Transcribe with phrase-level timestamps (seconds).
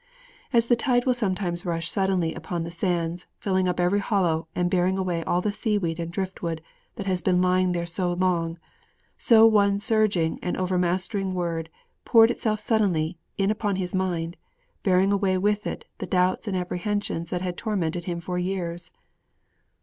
[0.51, 4.67] As the tide will sometimes rush suddenly up the sands, filling up every hollow and
[4.67, 6.63] bearing away all the seaweed and driftwood
[6.95, 8.57] that has been lying there so long,
[9.19, 11.69] so one surging and overmastering word
[12.03, 14.37] poured itself suddenly in upon his mind,
[14.81, 18.91] bearing away with it the doubts and apprehensions that had tormented him for years.